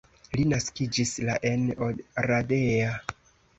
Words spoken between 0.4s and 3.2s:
naskiĝis la en Oradea.